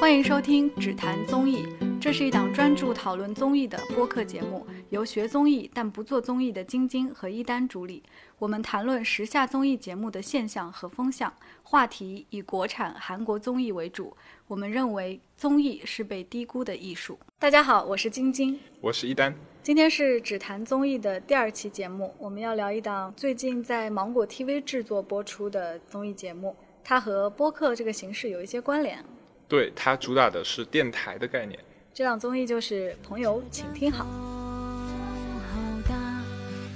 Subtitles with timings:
[0.00, 1.66] 欢迎收听《只谈综艺》，
[2.00, 8.02] 这是一档专注讨论综艺的播客节目，由学综艺但不做综艺的晶晶和一丹主理。
[8.38, 11.30] 我们谈论时下综艺节目的现象和风向，
[11.62, 14.16] 话题以国产、韩国综艺为主。
[14.48, 17.18] 我们认为综艺是被低估的艺术。
[17.38, 19.34] 大家好，我是晶晶，我是一丹。
[19.62, 29.04] 今天是《只谈综艺》的第二期节目，我们要聊一档最近在芒果 TV 制作播出的综艺节目，它和播客这个形式有一些关联。
[29.50, 31.58] 对，它主打的是电台的概念。
[31.92, 34.04] 这档综艺就是《朋友，请听好》。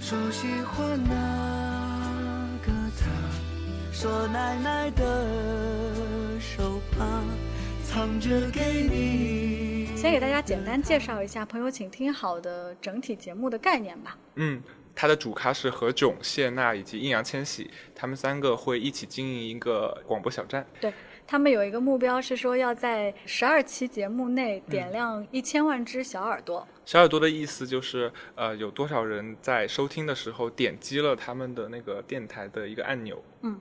[0.02, 3.06] 说喜欢那个他，
[3.92, 5.24] 说奶奶的
[6.38, 7.22] 手帕
[7.86, 9.96] 藏着给你。
[9.96, 14.18] 先给大家简单介绍一下《朋友，请听好》的整体节目的概念吧。
[14.34, 14.60] 嗯，
[14.94, 20.66] 它的主咖是何炅、谢娜以及易烊千玺，他们三个会一起经营一个广播小站。
[20.80, 20.92] 对。
[21.26, 26.66] 他们有一个目标是说要在十二期节目内点亮一千万只小耳朵。
[26.84, 33.22] 小耳朵的意思就是，呃，有多少人在收听的时候点击了他们的那个电台的一个按钮。
[33.40, 33.58] 嗯，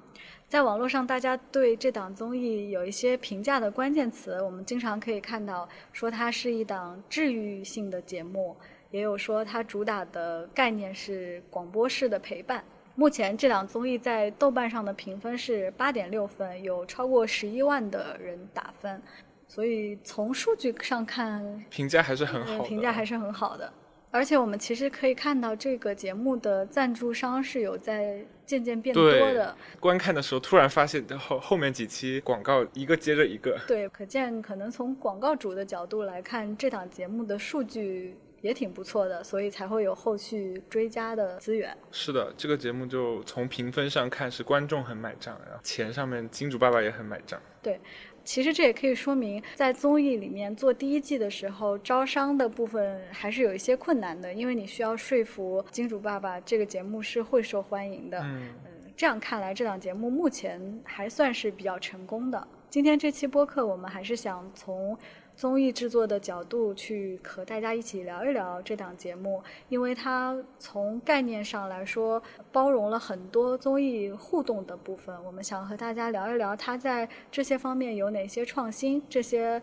[0.49, 8.57] 在网络上，大家对这档综艺有一些评价的关键词，我们经常可以看到说它是一档治愈性的节目，
[8.91, 12.61] 也有说它主打的概念是广播式的陪伴。
[12.95, 19.01] 目前这档综艺在豆瓣上的评分是八点六分，有超过十一万的人打分，
[19.47, 23.73] 所以从数据上看，评价还是很好，评价还是很好的。
[24.11, 29.57] 而且我们其实可以看到，这个节目的赞助商是有在渐渐变多的。
[29.79, 33.59] 观看的时候突然发现后后面几期广告一个接着一个。
[33.67, 38.15] 对，可见可能从广告主的角度来看，这档节目的数据。
[38.43, 41.75] 也挺不错的，所以才会有后续追加的资源。
[41.91, 47.41] 是的，这个节目就从评分上看是观众很买账，然后钱上面金主爸爸也很买账。
[47.61, 47.79] 对，
[48.25, 58.19] 其实这也可以说明，在综艺里面做第一季的时候，招商的部分还是有一些困难的，因为你需要说服金主爸爸这个节目是会受欢迎的。
[58.21, 58.49] 嗯，
[58.97, 62.45] 这样看来，这档节目目前还算是比较成功的。
[62.69, 64.97] 今天这期播客，我们还是想从。
[65.35, 72.21] 综艺制作的角度去和大家一起聊一聊这档节目，因为它从概念上来说
[72.51, 75.15] 包容了很多综艺互动的部分。
[75.25, 79.61] 我们想和大家聊一聊它在这些方面有哪些创新，这些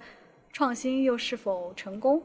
[0.53, 2.23] 创新又是否成功？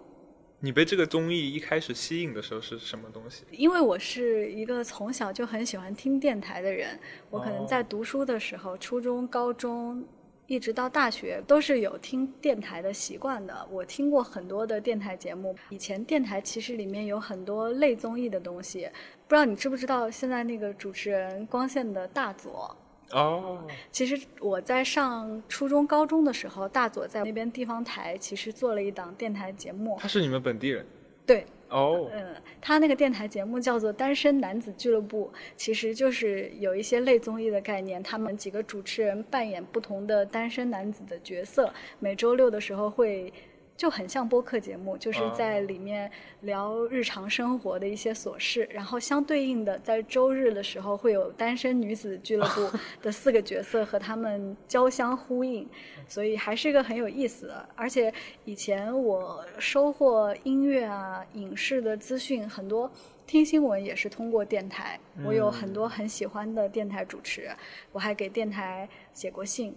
[0.59, 3.43] 你被这个综艺一开始吸引的时候是什么东西？
[3.51, 10.03] 因为我是一个从小就很喜欢听电台的人，我可能在读书的时候，初中、高中。
[10.47, 13.67] 一直到大学都是有听电台的习惯的。
[13.71, 15.55] 我听过很多的电台节目。
[15.69, 18.89] 以前电台其实里面有很多类综艺的东西，
[19.27, 20.09] 不知道你知不知道？
[20.09, 22.75] 现在那个主持人光线的大佐
[23.11, 29.97] 哦，其实我在上初中、高中的时候，大佐在那边地方台其实做了一档电台节目。
[29.99, 30.85] 他是你们本地人？
[31.25, 31.45] 对。
[31.69, 38.01] 哦，嗯，他那个电台节目叫做《单身男子俱乐部》，其实就是有一些类综艺的概念。
[38.03, 43.31] 他们几个主持人扮演不同的单身男子的角色，每周六的时候会。
[43.77, 46.09] 就很像播客节目，就是在里面
[46.41, 55.67] 聊日常生活的一些琐事，然后相对应的，在周日的时候会有单身女子俱乐部 的四个角色和他们交相呼应，
[56.07, 57.67] 所以还是一个很有意思的。
[57.75, 58.13] 而且
[58.45, 62.89] 以前我收获音乐啊、影视的资讯很多，
[63.27, 64.97] 听新闻也是通过电台。
[65.25, 67.49] 我有很多很喜欢的电台主持，
[67.91, 69.75] 我还给电台写过信。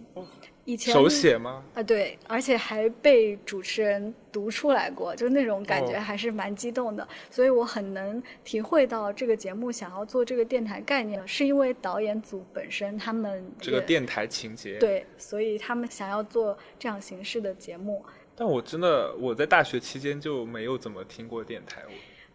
[0.65, 1.63] 以前手写吗？
[1.73, 7.07] 啊，对，而且还被主持人读出来过，就那种感觉还是蛮激动的。
[7.31, 18.05] 所以我很能体会到这个节目想要做这个电台概念，是因为导演组本身他们这个电台情节对，所以他们想要做这样形式的节目。
[18.35, 21.81] 但我真的我在大学期间就没有怎么听过电台。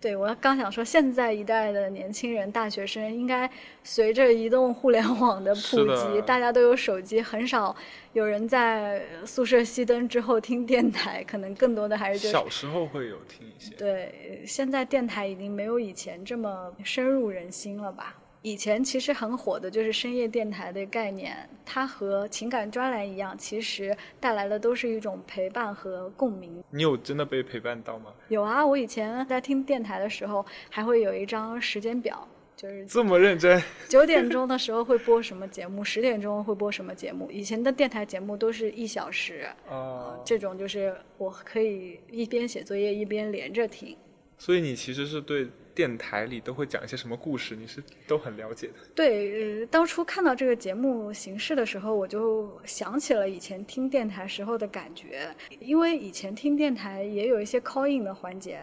[0.05, 3.51] 对，我刚想说，现在一代的年轻人、大学生，应该
[3.83, 7.75] 随着移动互联网的普及，大家都有手机，很少
[8.13, 13.75] 有人在宿舍熄灯之后听电台，可能更多的还是小时候会有听一些。
[13.77, 18.15] 对，现在电台已经没有以前这么深入人心了吧。
[18.45, 26.63] 以前其实很火的就是深夜电台的概念，它和情感专栏一样，其实带来的都是一种陪伴和共鸣。
[26.69, 28.13] 你有真的被陪伴到吗？
[28.29, 33.63] 有啊，我以前在听电台的时候，还会有一张时间表，就是这么认真。
[33.89, 37.31] 九点钟的时候会播什么节目，十点钟会播什么节目。
[37.31, 43.97] 以前的电台节目都是一小时，哦，这种就是我可以一边写作业一边连着听。
[44.37, 45.49] 所以你其实是对。
[45.75, 48.75] 电台里都会讲一些什么故事，你是都很了解的。
[48.95, 55.29] 对，呃，当初看到这个节目形式的时候，我就想起了以前听电台时候的感觉，
[55.59, 58.61] 因为以前听电台也有一些 call in 的环节。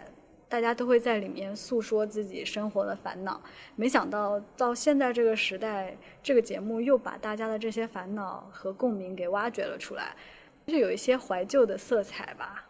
[0.48, 3.42] 大家都会在里面诉说自己生活的烦恼，
[3.78, 10.14] 没想到到现在这个时代，这个节目又把大家的这些烦恼和共鸣给挖掘了出来，
[10.68, 12.68] 就有一些怀旧的色彩吧。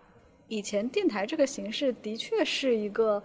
[0.47, 3.23] 以前电台这个形式的确是一个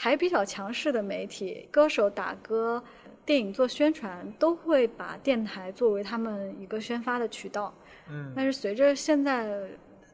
[0.00, 2.80] 还比较强势的媒体，歌手打歌、
[3.26, 7.74] 电影做宣传都会把电台作为他们一个宣发的渠道。
[8.08, 9.60] 嗯，但是随着现在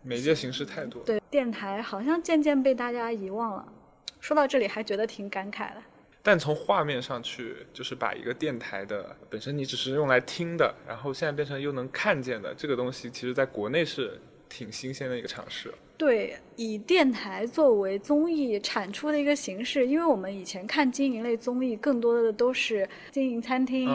[0.02, 3.72] 媒介形式太多，对电台好像渐渐被大家遗忘了。
[4.20, 5.82] 说到这里还觉得挺感慨的，
[6.22, 15.74] 但从画面上去，就是把一个电台的本身你只是用来听的，然后现在变成又能看见的这个东西，其实在国内是挺新鲜的一个尝试。
[15.96, 23.88] 对，以电台作为综艺产出的一个形式，因为我们以前看经营类综艺，更多的都是经营餐厅。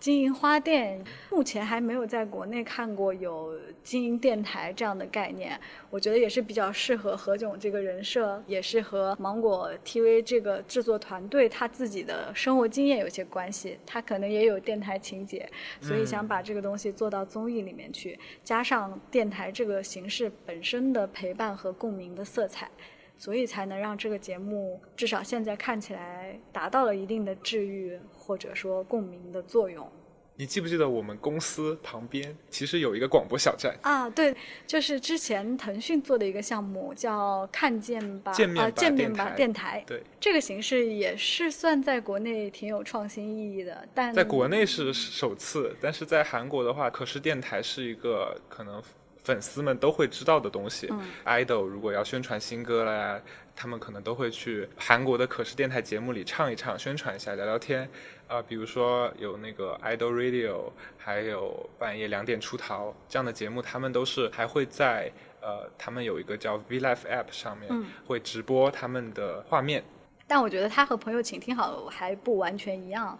[0.00, 1.00] 经营花店，
[1.30, 5.56] 目前还没有在国内看过有经营电台这样的概念。
[5.90, 13.78] 我觉得也是比较适合何炅这个人设，也是和芒果 TV 这个制作团队他自己的生活经验有些关系。
[13.86, 15.48] 他可能也有电台情节，
[15.80, 22.70] 所以想把这个东西做到综艺里面去，加上电台这个形式本身的陪伴和共鸣的色彩，
[23.16, 27.98] 所以才能让这个节目至少现在看起来达到了一定的治愈。
[28.24, 29.90] 或者说共鸣的作用。
[30.36, 34.08] 你记不记得我们公司旁边其实有一个广播小站啊？
[34.08, 34.32] 对，
[34.64, 39.82] 就是之前腾讯做的一个项目，叫“看见吧”啊，见面吧电台。
[39.84, 43.86] 对，这个形式也是算在国内挺有创新意义的。
[43.92, 48.80] 但在国内是首次，但是在韩国的话，可视电台是一个可能
[49.22, 50.88] 粉丝们都会知道的东西。
[51.24, 53.20] idol 如果要宣传新歌了呀。
[53.54, 57.86] 他们可能都会去韩国的可视电台节目里唱一唱，宣传一下，聊聊天。
[58.26, 67.70] 啊，比如说有那个 Idol Radio，还有半夜两点出逃这样的节目，他们都是还会在呃，他们有一个叫 V Life App 上面
[68.06, 69.84] 会直播他们的画面。
[70.26, 73.18] 但我觉得他和朋友请听好还不完全一样。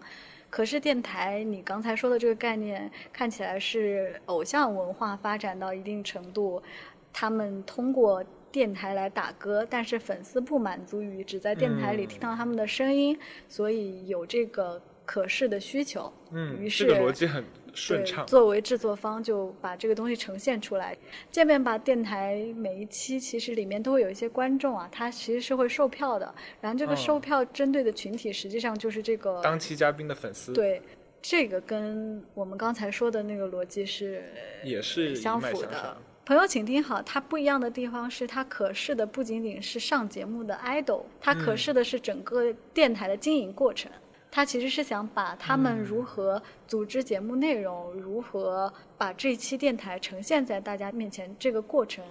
[0.53, 6.63] 可是电台，你刚才说的这个概念看起来是偶像文化发展到一定程度，
[7.11, 8.23] 他们通过。
[8.53, 13.19] 电台来打歌，但是粉丝不满足于只在电台里听到他们的声音，
[13.49, 16.13] 所以有这个可视的需求。
[16.33, 17.43] 嗯，于是这个逻辑很
[17.75, 18.27] 顺畅。
[18.27, 20.97] 作为制作方，就把这个东西呈现出来。
[21.31, 26.35] 见面吧电台每一期其实里面都会有一些观众啊，他其实是会售票的。
[26.61, 30.53] 然后这个售票针对的群体实际上就是这个当期嘉宾的粉丝。
[30.53, 30.81] 对，
[31.21, 34.23] 这个跟我们刚才说的那个逻辑是
[34.65, 35.97] 也是相符的。
[36.25, 43.91] 朋友，请听好，它不一样的地方是，它可视的不仅仅是上节目的 idol，它可视的是整个电台的经营过程。
[44.33, 52.03] 它其实是想把他们如何组织节目内容，如何把这期电台呈现在大家面前这个过程。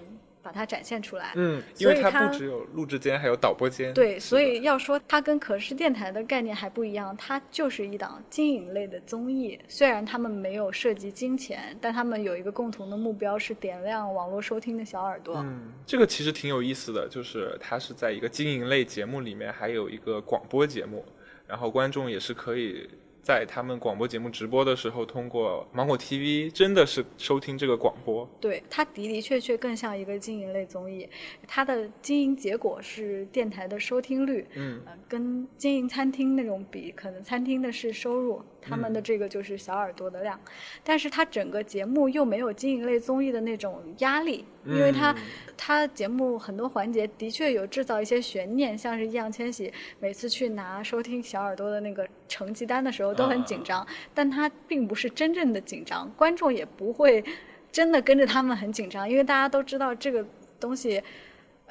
[0.43, 3.93] 把它展现出来，嗯，因为它不只有录制间，还有导播间。
[3.93, 9.59] 对，所以要说它跟可视电台的概念还不一样，它就是一档经营类的综艺。
[9.67, 15.35] 虽然他们没有涉及金钱，但他们有一个共同的目标是点亮网络收听的小耳朵。
[15.45, 21.05] 嗯，这个其实挺有意思的，就是它是在一个经营类节目里面还有一个广播节目，
[21.51, 22.89] 然后观众也是可以。
[23.23, 28.27] 在他们广播节目直播的时候，通过芒果 TV 真的是收听这个广播。
[28.41, 31.07] 对，它的的确确更像一个经营类综艺，
[31.47, 34.47] 它的经营结果是电台的收听率。
[34.55, 40.39] 嗯，跟经营餐厅那种比，可能餐厅的是收入，他们的这个就是小耳朵的量。
[40.83, 45.15] 但是他整个节目又没有经营类综艺的那种压力，因为他
[45.55, 53.11] 他节目很多环节的确有制造一些悬念，像是易烊千玺每次去拿收听小耳朵的那个成绩单的时候。
[53.11, 57.21] 都很紧张，但他并不是真正的紧张，观众也不会
[57.69, 60.25] 真的跟着他们很紧张，因为大家都知道这个
[60.59, 61.03] 东西，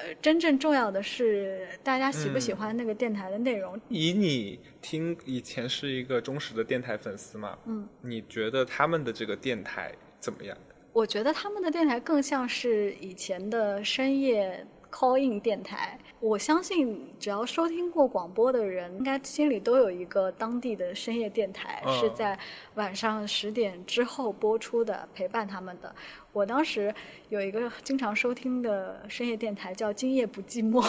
[0.03, 3.79] 呃，真正重要的是大家喜不喜欢那个电台的内容。
[3.89, 10.57] 以你听以前是一个忠实的电台粉丝嘛，嗯，你觉得他们的这个电台怎么样？
[10.93, 14.65] 我觉得他们的电台更像是以前的深夜。
[14.91, 22.37] call in 电台，我相信只要收听过广播的人，应该心里都有一个当地的深夜电台，是在
[22.75, 25.93] 晚上十点之后播出的，陪伴他们的。
[26.31, 26.93] 我当时
[27.29, 30.79] 有一个经常收听的深夜电台，叫《今夜不寂寞》。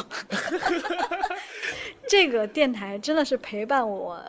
[2.07, 4.23] 这个电台真的是陪伴我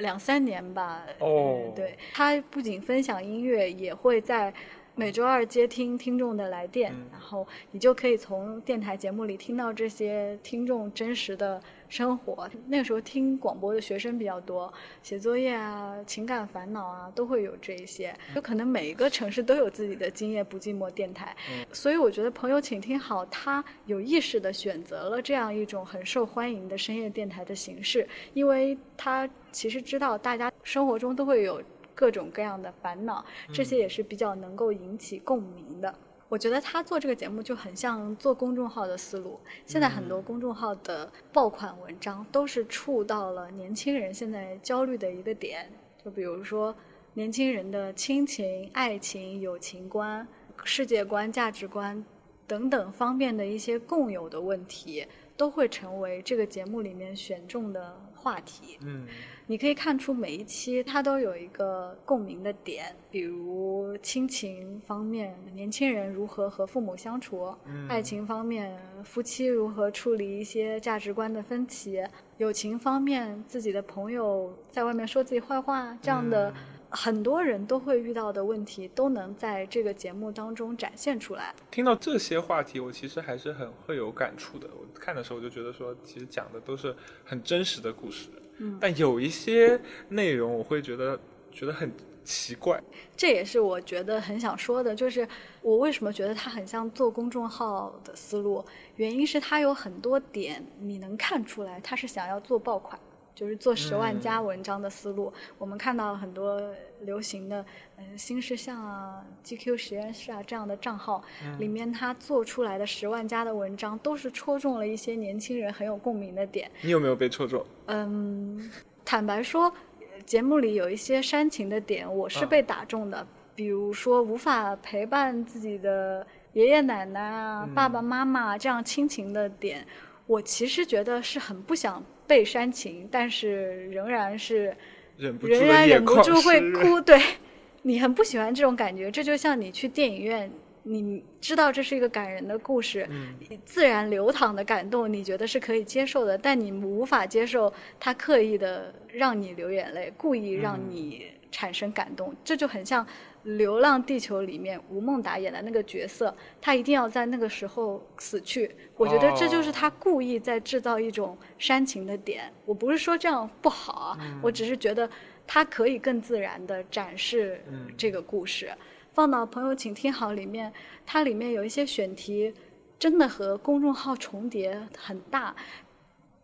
[0.00, 1.06] 两三年吧。
[1.20, 4.52] 哦，对，它不仅分享音乐，也会在。
[4.94, 11.58] 每周二接听听众的来电，嗯然后你就可以从电台节目里听到这些听众真实的
[11.88, 12.46] 生活。
[12.66, 14.70] 那个时候听广播的学生比较多，
[15.02, 18.14] 写作业啊、情感烦恼啊都会有这一些。
[18.34, 21.34] 就可能每一个城市都有自己的今夜不寂寞电台，
[21.72, 31.62] 所以我觉得朋友请听好，他有意识的选择了这样一种很受欢迎的深夜电台的形式，因为他其实知道大家生活中都会有
[31.94, 35.94] 各种各样的烦恼，这些也是比较能够引起共鸣的。
[36.28, 39.38] 我觉得他做这个节目就很像做公众号的思路。
[39.66, 45.70] 现在很多公众号的爆款文章都是触到了年轻人现在焦虑的一个点，
[46.02, 46.74] 就比如说
[47.12, 50.26] 年轻人的亲情、爱情、友情观、
[50.64, 52.02] 世界观、价值观
[52.46, 58.78] 等等方面的一些共有的问题，都会成为这个节目里面选中的话题。
[58.82, 59.06] 嗯。
[59.48, 67.86] 你可以看出每一期它都有一个共鸣的点，比如亲情方面，年轻人如何和父母相处；嗯。
[67.88, 72.02] 爱情方面，夫妻如何处理一些价值观的分歧；
[72.38, 76.54] 友情方面，自己的朋友在外面说自己坏话，这样的
[76.92, 81.54] 很多人都会遇到的问题，都能在这个节目当中展现出来。
[81.70, 84.68] 听到这些话题，我其实还是很会有感触的。
[84.78, 86.94] 我看的时候就觉得说，其实讲的都是
[87.24, 89.80] 很真实的故事，嗯但有一些
[90.10, 91.18] 内容我会觉得
[91.50, 91.90] 觉得很
[92.22, 92.80] 奇怪。
[93.16, 95.26] 这也是我觉得很想说的，就是
[95.62, 98.64] 我为什么觉得它很像做公众号的思路，
[98.96, 102.98] 原因是它有很多点你能看出来，它是想要做爆款，
[103.34, 105.32] 就是做十万加文章的思路。
[105.58, 106.60] 我们看到很多
[107.00, 107.64] 流行的，
[107.96, 111.22] 呃，新事项啊、GQ 实验室啊这样的账号，
[111.58, 116.70] 里面他做出来的十万加的文章，都是戳中了一些年轻人很有共鸣的点。
[116.82, 117.64] 你有没有被戳中？
[117.86, 118.70] 嗯，
[119.04, 119.64] 坦白说，
[120.00, 123.26] 呃节目里有一些煽情的点，我是嗯被打中的。
[123.54, 129.86] 比如说，无法陪伴自己的爷爷奶奶啊、嗯爸爸妈妈这样亲情的点，
[130.26, 134.76] 我其实觉得是很不想被煽情，但是仍然是
[135.16, 136.72] 忍不住仍然忍不住会。
[136.72, 137.00] 哭。
[137.00, 137.20] 对，
[137.82, 140.50] 你很不喜欢这种感觉，这就像你去电影院。
[140.84, 153.06] 你知道这是一个感人的故事，嗯自然流淌的感动，你觉得是可以接受的，但你无法接受他刻意的让你流眼泪，故意让你产生感动，这就很像
[153.42, 158.74] 《流浪地球》里面吴孟达演的那个角色，他一定要在那个时候死去。
[158.96, 162.52] 我觉得这就是他故意在制造一种煽情的点。
[162.64, 165.08] 我不是说这样不好啊，我只是觉得
[165.46, 167.60] 他可以更自然的展示
[167.96, 168.70] 这个故事。
[169.12, 170.72] 放到朋友请听好里面，
[171.04, 172.54] 它里面有一些选题，
[172.98, 175.54] 真的和公众号重叠很大。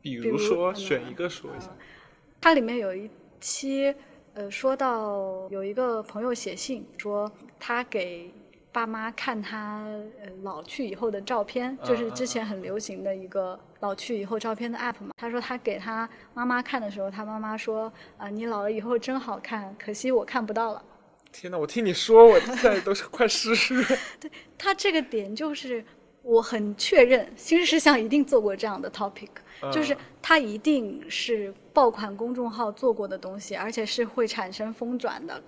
[0.03, 1.75] 比比如如说，嗯选一个说一下。
[2.41, 3.09] 它里面有一
[3.41, 3.95] 期，
[4.39, 7.29] 呃，说到有一个朋友写信说，
[7.59, 8.33] 他给
[8.71, 9.83] 爸妈看他
[10.23, 15.11] 呃老去以后的照片，就是之前很流行的一个老去以后照片的 app 嘛。
[15.17, 20.81] 他说他给他妈妈看的时候，他妈妈说啊、你老了以后真好看，可惜我看不到了。
[21.33, 21.59] 天哪！
[21.59, 23.85] 我听你说，我现在都是快湿湿。
[24.57, 25.85] 他这个点就是
[26.23, 29.29] 我很确认，新事项一定做过这样的 topic，、
[29.73, 35.43] 就是它一定是爆款公众号做过的东西，而且是会产生疯转的，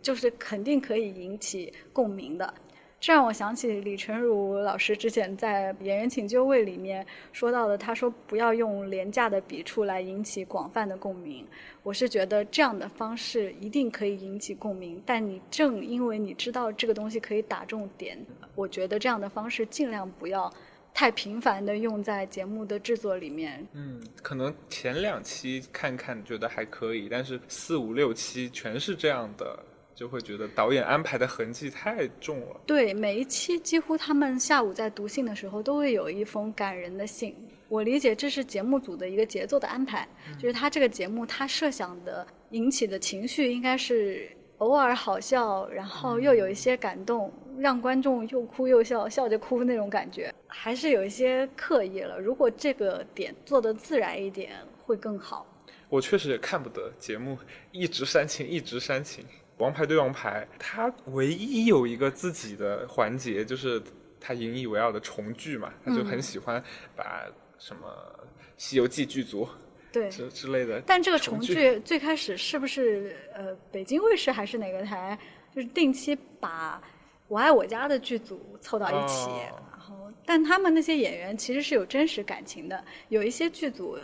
[0.00, 2.54] 就是肯定可以引起共鸣的。
[3.00, 11.46] 这让我想起李成儒老师之前在《演员请就位》里面说到的，他说不要用廉价的笔触来引起广泛的共鸣。
[11.84, 18.18] 我是觉得这样的方式一定可以引起共鸣，但你正因为你知道这个东西可以打中点，
[18.56, 20.52] 我觉得这样的方式尽量不要
[20.92, 23.64] 太频繁的用在节目的制作里面。
[23.74, 29.56] 嗯，可能前两期看看觉得还可以，但是四五六期全是这样的，
[29.98, 32.60] 就会觉得导演安排的痕迹太重了。
[32.64, 37.34] 对，每一期几乎他们下午在读信的时候都会有一封感人的信。
[37.68, 52.20] 我理解这是节目组的一个节奏的安排，就是他这个节目他设想的引起的情绪应该是偶尔好笑，然后又有一些感动，让观众又哭又笑，笑着哭那种感觉，还是有一些刻意了。
[52.20, 54.52] 如果这个点做得自然一点，
[54.86, 55.44] 会更好。
[55.88, 57.36] 我确实也看不得节目
[57.72, 59.24] 一直煽情，一直煽情。
[59.58, 63.82] 王牌对王牌，他唯一有一个自己的环节，就是
[64.20, 66.62] 他引以为傲的重聚嘛，他就很喜欢
[66.96, 67.24] 把
[67.58, 67.88] 什么
[68.56, 69.48] 《西游记》剧组
[69.90, 70.80] 对，之之类的。
[70.86, 75.18] 但这个重重聚最开始是不是呃北京卫视还是哪个台，
[75.54, 76.80] 就是定期把
[77.26, 83.98] 《我爱我家》的剧组凑到一起，哦然后但他们那些演员其实是有真实感情的，有一些剧组，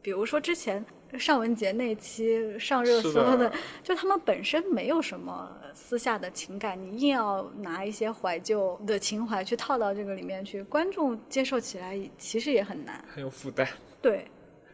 [0.00, 0.84] 比如说之前
[1.18, 3.52] 尚雯婕那期上热搜的，
[3.82, 13.66] 就他们本身没有什么私下的情感，你硬要拿一些怀旧的情怀去套到这个里面去，观众接受起来其实也很难，很有负担。
[14.00, 14.26] 对，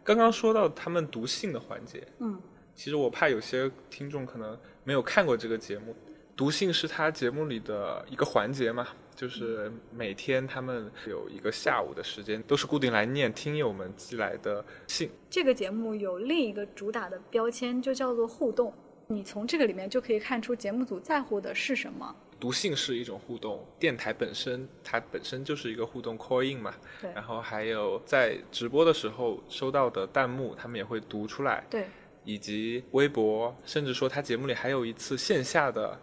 [0.02, 2.40] 刚刚说到他们读信的环节，嗯，
[2.75, 5.94] 其实我怕有些听众可能没有看过这个节目，
[6.37, 8.88] 读信是他节目里的一个环节嘛。
[9.14, 15.11] 就是每天他们有一个下午的时间，都是固定来念听友们寄来的信。
[15.29, 18.73] 这个节目有另一个主打的标签，就叫做互动。
[19.09, 22.14] 你从这个里面就可以看出节目组在乎的是什么。
[22.38, 26.75] 读信是一种互动，电台本身它本身就是一个互动 call in 嘛。
[27.02, 27.12] 对。
[27.12, 31.62] 然后还有在直播的时候收到的弹幕，他们也会读出来。
[31.69, 31.85] 对。
[32.25, 36.00] 以及微博，甚至说他节目里还有一次线下的。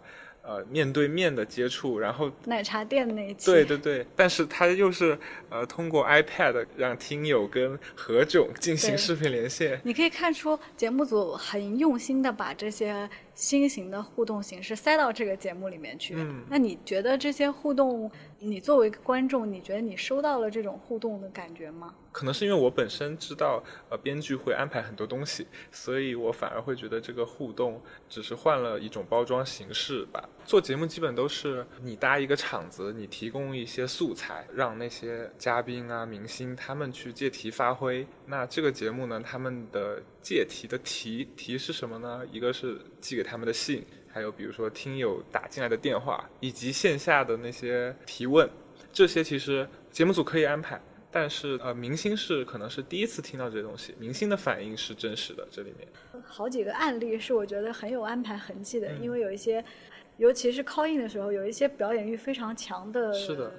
[0.48, 5.18] 呃，面对面的接触，然后奶茶店那期，对对对，但是他又是
[5.50, 9.78] 呃通过 iPad 让听友跟何炅进行视频连线。
[9.84, 13.06] 你可以看出节目组很用心的把这些
[13.38, 16.12] 新型的互动形式塞到这个节目里面去。
[16.16, 21.94] 嗯，那你觉得这些互动，你作为观众，你觉得你收到了这种互动的感觉吗？
[22.10, 30.28] 可能是因为我本身知道，呃，编剧会安排很多东西，所以我反而会觉得这个互动只是换了一种包装形式吧。
[30.44, 38.04] 做节目基本都是你搭一个场子，你提供一些素材，让那些嘉宾啊、明星他们去借题发挥。
[38.30, 42.22] 那这个节目呢，他们的借题的题题是什么呢？
[42.30, 48.46] 一个是寄给他们的信，还有比如说听友打进来的电话，以及线下的那些提问，
[48.92, 50.78] 这些其实节目组可以安排。
[51.10, 55.48] 但是呃，明星是可能是第一次听到这些东西，明星的反应是真实的。
[55.50, 55.88] 这里面
[56.22, 59.64] 好几个案例是我觉得很有安排痕迹的，因为有一些，
[60.18, 63.10] 尤其是 call in 的时候，有一些表演欲非常强的。
[63.14, 63.50] 是的，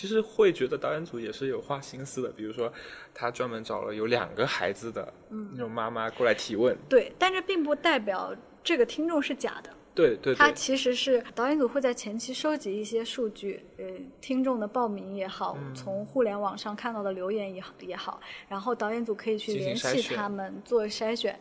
[0.00, 2.72] 其实会觉得导演组也是有花心思的，比如说
[3.12, 6.74] 他专门找了有两个孩子的那种妈妈过来提问。
[6.88, 9.68] 对，但这并不代表这个听众是假的。
[9.94, 13.84] 对对，他其实是导演组会在前期收集一些数据，呃，
[14.22, 21.38] 听众的报名也好，从互联网上看到的留言也好也好，然后导演组可以去联系他们做筛选，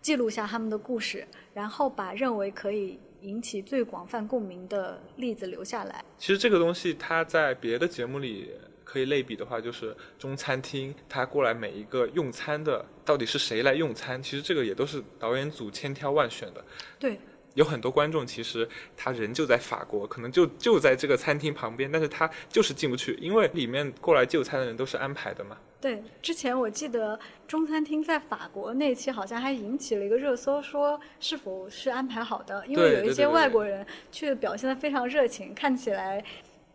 [0.00, 6.04] 记录下他们的故事，然后把认为可以引起最广泛共鸣的例子留下来。
[6.18, 8.50] 其实这个东西，它在别的节目里
[8.84, 16.64] 可以类比的话，就是中餐厅，它过来每一个用餐的到底是谁来用餐，其实这个也都是导演组千挑万选的。
[16.98, 17.18] 对。
[17.54, 25.58] 有很多观众其实他人就在法国，可能就就在这个餐厅旁边，但是他就是进不去，因为里面过来就餐的人都是安排的嘛。
[25.80, 36.24] 对，之前我记得中餐厅在法国那期好像还引起了一个热搜，说是否是安排好的，因为有一些外国人却表现的非常热情，看起来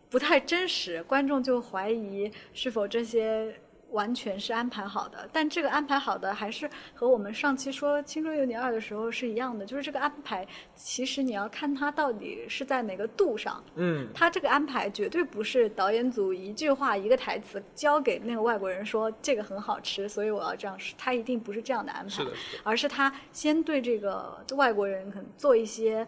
[0.08, 3.54] 不太真实，观众就怀疑是否这些。
[3.94, 13.62] 完全是安排好的，但这个安排好的还是和我们上期说《青春有你二》的时候是一样的，就是这个安排，其实你要看它到底是在哪个度上。
[13.76, 22.32] 嗯，它这个安排绝对不是导演组一句话一个台词交给那个外国人说这个很好吃，所以我要这样吃，他一定不是这样的安排，是的，
[22.64, 26.06] 而是他先对这个外国人可能做一些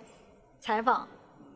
[0.58, 1.08] 采访，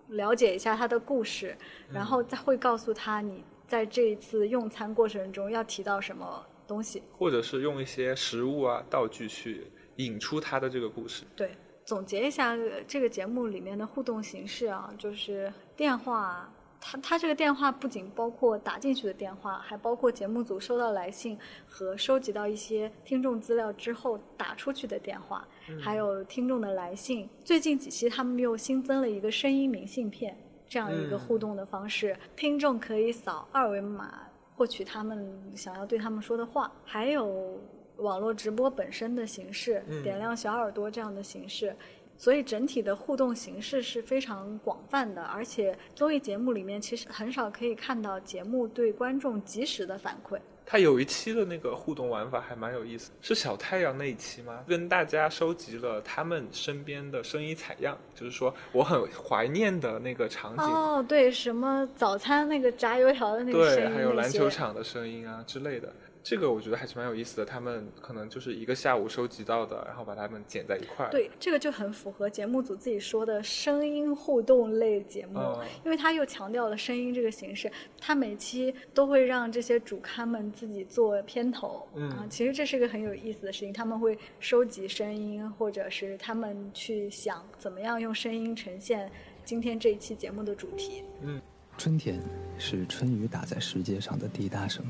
[0.07, 1.57] 了解一下他的故事，
[1.93, 3.43] 然后再会告诉他你。
[3.71, 9.65] 在这一次用餐过程中，要提到什么东西，或者是用一些食物啊、道具去
[9.97, 11.23] 引出他的这个故事。
[11.37, 11.53] 对，
[11.85, 12.57] 总结一下
[12.89, 25.47] 这个节目里面的互动形式啊，就是电话，他他这个电话不仅包括打进去的电话，还包括节目组收到来信和收集到一些听众资料之后打出去的电话，
[25.81, 27.29] 还有听众的来信。
[27.45, 30.37] 最近几期他们又新增了一个声音明信片。
[30.71, 34.21] 这样一个互动的方式，听众可以扫二维码
[34.55, 37.61] 获取他们想要对他们说的话，还有
[37.97, 41.75] 网络直播本身的形式，点亮小耳朵这样的形式，
[42.17, 45.21] 所以整体的互动形式是非常广泛的。
[45.21, 50.39] 而且综艺节目里面其实很少可以看到节目对观众及时的反馈。
[50.71, 54.61] 他有一期的那个互动玩法还蛮有意思，是小太阳那一期吗？
[54.69, 60.65] 跟大家收集了他们身边的声音采样，就是说我很怀念的那个场景。
[60.65, 65.93] 哦，对，什么早餐那个炸油条的那个声音，对，还有篮球场的声音啊之类的。
[66.23, 71.11] 这个我觉得还是蛮有意思的，他们可能就是一个下午收集到的，然后把它们剪在一块儿。
[71.11, 75.41] 对，这个就很符合节目组自己说的声音互动类节目，
[75.85, 81.89] 因为他又强调了声音这个形式，他每期都会让这些主咖们自己做片头。
[81.95, 89.11] 嗯，其实这是一个很有意思的事情，他们会收集声音，或者是他们去想怎么样用声音呈现
[89.43, 91.03] 今天这一期节目的主题。
[91.23, 91.41] 嗯，
[91.79, 92.21] 春天
[92.59, 94.85] 是春雨打在石阶上的滴答声。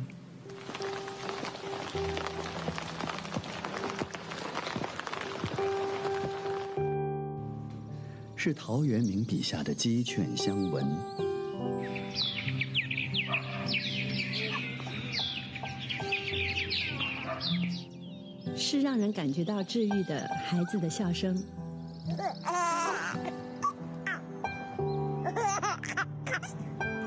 [8.36, 10.86] 是陶渊明笔下的鸡犬相闻。
[18.56, 21.36] 是让人感觉到治愈的孩子的笑声。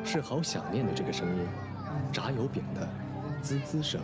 [0.03, 1.47] 是好想念的这个声音
[2.11, 2.87] 炸油饼的
[3.41, 4.01] 滋滋声。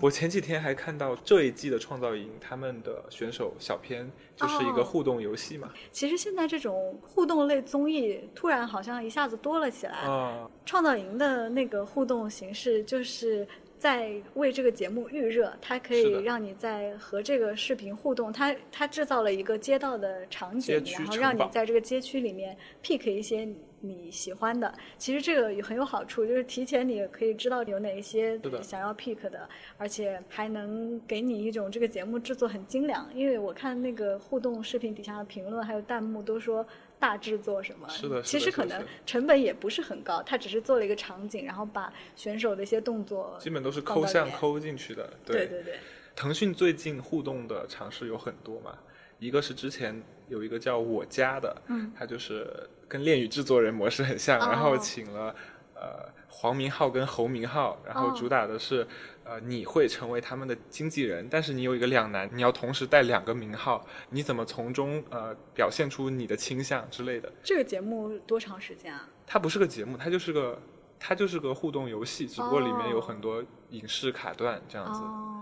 [0.00, 5.70] 我前几天还看到这一季的创造营，他们的选手小片就是一个互动游戏嘛。
[5.92, 9.92] 其实现在这种互动类综艺突然好像一下子多了起来。
[9.92, 13.46] 啊，创造营的那个互动形式就是。
[13.82, 18.32] 在为这个节目预热，它可以让你在和这个视频互动。
[18.32, 23.48] 它它制造了一个街道的场景，然后让你在这个街区里面 pick 一些
[23.80, 24.72] 你喜欢的。
[24.98, 33.12] 其实这个也很有好处，就是提前你可以知道有哪一些想要 pick 的，而且还能给你一种这个节目制作很精良。
[33.12, 36.64] 因为我看那个互动视频底下的评论还有弹幕都说。
[37.02, 37.88] 大制作什么？
[37.88, 45.12] 是的，其实可能成本也不是很高，他只是做了一个场景，然后把选手的一些动作基本都是抠像抠进去的。
[45.24, 45.80] 对对对。
[46.14, 48.78] 腾讯最近互动的尝试有很多嘛，
[49.18, 52.46] 一个是之前有一个叫我家的，嗯，它就是
[52.86, 55.34] 跟恋与制作人模式很像，然后请了
[55.74, 58.86] 呃黄明昊跟侯明昊，然后主打的是。
[59.24, 67.32] 呃，你会成为他们的经纪人，但是你有一个两难，你要同时带两个名号，你怎么从中呃表现出你的倾向之类的？
[67.42, 69.08] 这个节目多长时间啊？
[69.26, 70.60] 它不是个节目，它就是个
[70.98, 75.00] 它就是个互动游戏，只不过里面有很多影视卡段这样子。
[75.00, 75.38] 哦。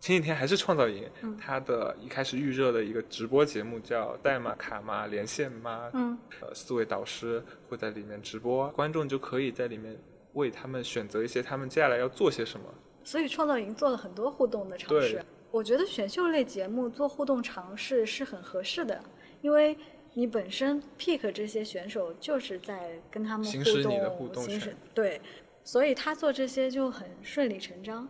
[0.00, 5.08] 前几天还是创造营，它的一开始预热的一个直播节目叫“代码卡吗？
[5.08, 6.16] 连线吗？”嗯。
[6.40, 9.98] 呃，四位导师会在里面直播，观众就可以在里面
[10.34, 12.66] 为他们选择一些他们接下来要做些什么。
[13.08, 19.02] 所以创造营做了很多互动的尝试，我觉得选秀类节目做互动尝试是很合适的，
[19.40, 19.74] 因为
[20.12, 25.18] 你本身 pick 这些选手就是在跟他们互动，行使你的互动权，对，
[25.64, 28.06] 所以他做这些就很顺理成章。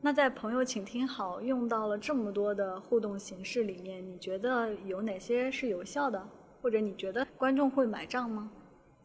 [0.00, 6.24] 那在朋友请听好用到了这么多的互动形式里面，你觉得有哪些是有效的，
[6.62, 8.48] 或者你觉得观众会买账吗？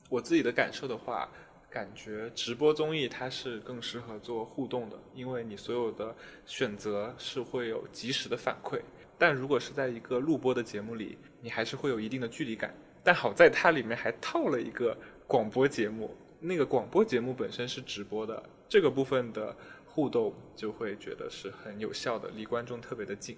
[0.08, 1.28] 我自己的感受的话。
[1.72, 6.14] 感觉直播综艺它是更适合做互动的，因为你所有的
[6.46, 8.82] 选择是会有及时的反馈。
[9.18, 12.76] 但如果是在一个录播的节目里，你还是会有一定的距离感。
[13.02, 19.56] 但好在它里面还套了一个广播节目，那个广播节目本身是直播的，这个部分的
[19.86, 23.38] 互动就会觉得是很有效的，离观众特别的近。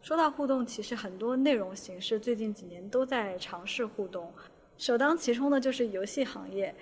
[0.00, 4.32] 说到互动，其实很多内容形式最近几年都在尝试互动，
[4.78, 6.74] 首当其冲的就是游戏行业。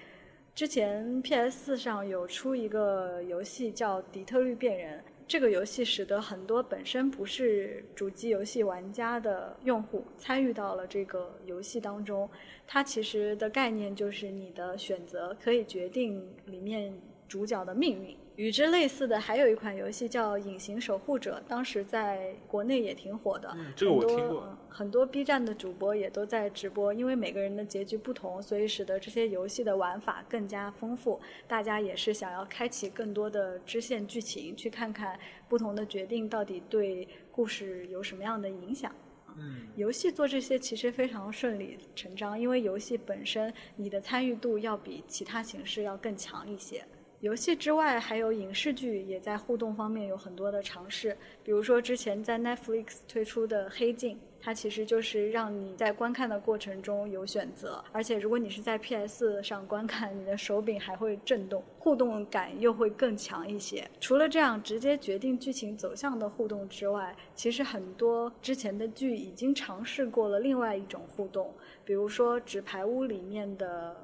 [0.55, 12.29] 之前 PS 上有出一个游戏叫《底特律变人》，这个游戏使得很多本身不是主机游戏玩家的用户参与到了这个游戏当中。
[12.67, 16.93] 它其实的概念就是你的选择可以决定里面
[17.27, 18.15] 主角的命运。
[18.37, 23.53] 与之类似的还有一款游戏叫《隐形守护者》，当时在国内也挺火的。
[23.55, 24.57] 嗯，这个我听过。
[24.71, 31.21] 很多 B 站的主播也都在直播，因为每个人的结局不同，所以使得这些游戏的玩法更加丰富。
[31.47, 38.91] 大家也是想要开启更多的支线剧情，去看看不同的决定到底对故事有什么样的影响。
[39.37, 46.83] 嗯，游戏做这些其实非常顺理成章，因为游戏本身你的参与度要比其他形式要更强一些。
[47.23, 51.17] 游戏之外，还有影视剧也在互动方面有很多的尝试。
[51.45, 63.89] 比如说，之前在 Netflix 推出的《黑镜》，它其实就是让你在观看的过程中有选择，而且如果你是在 PS 上观看，你的手柄还会震动，互动感又会更强一些。
[64.01, 71.55] 除了这样直接决定剧情走向的互动之外，其实很多之前的剧已经尝试过了另外一种互动，
[71.85, 73.95] 比如说《纸牌屋》里面的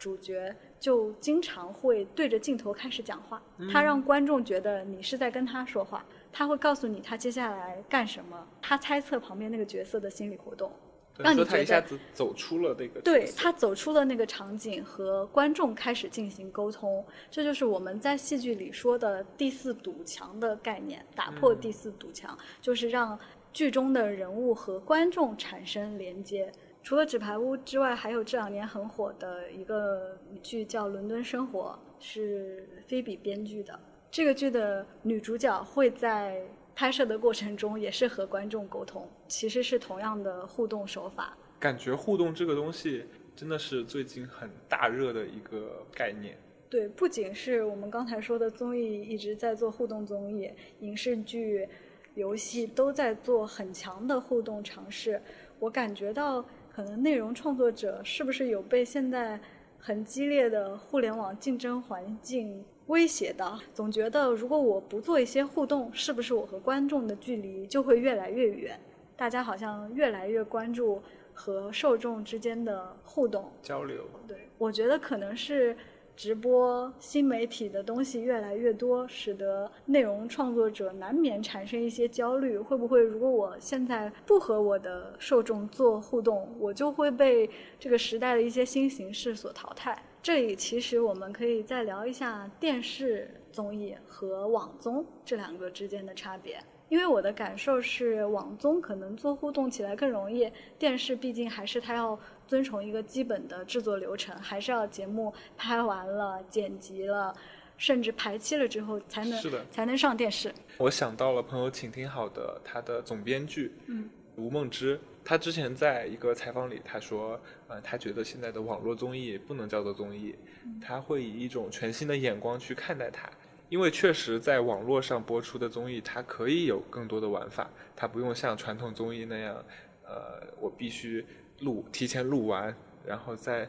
[0.00, 0.52] 主角。
[0.80, 10.72] 就经常会对着镜头开始讲话，他让观众觉得你是在跟他说话，他会告诉你他接下来干什么，他猜测旁边那个角色的心理活动，
[11.18, 23.18] 让你觉得他一下子走出了那个，对他走出了那个场景和观众开始进行沟通，这就是我们在戏剧里说的第四堵墙的概念，打破第四堵墙，就是让
[23.52, 26.50] 剧中的人物和观众产生连接。
[26.82, 33.78] 除了《纸牌屋》之外，还有这两年很火的一个剧叫《伦敦生活》，是菲比编剧的。
[34.10, 36.42] 这个剧的女主角会在
[36.74, 41.36] 拍摄的过程中也是和观众沟通，其实是同样的互动手法。
[41.58, 43.04] 感觉互动这个东西
[43.36, 46.36] 真的是最近很大热的一个概念。
[46.68, 51.68] 对，不仅是我们刚才说的综艺一直在做互动综艺，影视剧。
[52.16, 55.22] 游戏都在做很强的互动尝试。
[55.60, 56.44] 我感觉到，
[56.80, 59.38] 可能内容创作者是不是有被现在
[59.78, 63.60] 很激烈的互联网竞争环境威胁到？
[63.74, 68.80] 总觉得如果我不做一些互动，是不是我和观众的距离就会越来越远？
[69.14, 71.02] 大家好像越来越关注
[71.34, 74.08] 和受众之间的互动交流。
[74.26, 75.76] 对，我觉得可能是。
[76.16, 82.58] 直播新媒体的东西越来越多，使得内容创作者难免产生一些焦虑。
[82.58, 90.02] 会不会，如果我现在不和我的受众做互动，我就会被这个时代的一些新形式所淘汰？
[90.22, 96.62] 这里其实我们可以再聊一下电视综艺和网综这两个之间的差别。
[96.90, 102.18] 因为我的感受是，网综可能做互动起来更容易，电视毕竟还是它要
[102.50, 107.32] 遵从一个基本的制作流程，还是要节目拍完了、剪辑了，
[107.76, 110.52] 甚至排期了之后才能才能上电视。
[110.76, 120.34] 我想到了朋友，请听好的，他的总编剧，嗯，吴梦之，他之前在一个采访里他说，呃，他觉得现在的网络综艺不能叫做综艺，
[120.82, 123.30] 他会以一种全新的眼光去看待它。
[123.68, 129.64] 因为确实，在网络上播出的综艺，它可以有更多的玩法，它不用像传统综艺那样，
[130.02, 131.24] 呃，我必须
[131.60, 132.74] 录提前录完，
[133.06, 133.68] 然后在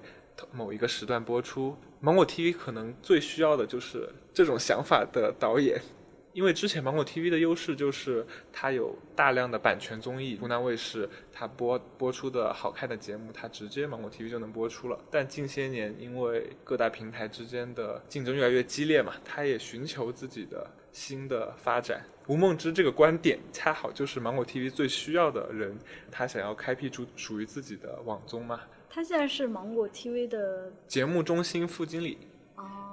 [0.51, 1.77] 某一个时段播出。
[1.99, 5.79] 芒果 TV 可能最需要的就是这种想法的导演。
[6.33, 14.97] 因为之前芒果 TV 的优势就是它有大量的版权综艺，湖南卫视它播播出的好看的节目，它直接芒果 TV 就能播出了。
[15.11, 22.05] 但近些年因为各大平台之间的竞争越来越激烈嘛，它也寻求自己的新的发展。
[22.31, 25.77] 吴梦之这个观点恰好就是芒果 TV 最需要的人，
[26.09, 28.61] 他想要开辟出属于自己的网综嘛。
[28.89, 32.17] 他现在是芒果 TV 的节目中心副经理。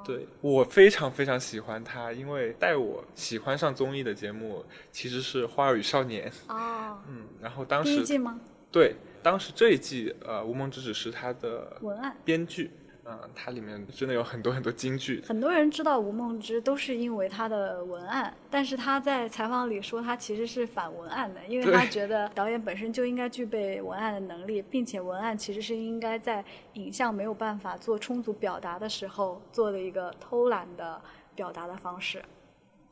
[0.05, 8.40] 对我非常非常喜欢他，因为带我喜欢上综艺的节目其实是《花儿与少年》哦，嗯，然后当时第一季吗？
[8.72, 12.72] 对，当时这一季呃，吴梦之只是他的文案编剧。
[13.11, 15.23] 嗯，它里面真的有很多很多金句。
[15.27, 26.44] 很多人知道吴梦之都是因为他的文案，但是他在采访里说他其实是反文案的，因为他觉得导演本身就应该具备文案的能力，并且文案其实是应该在
[26.75, 31.01] 影像没有办法做充足表达的时候做的一个偷懒的
[31.35, 32.23] 表达的方式。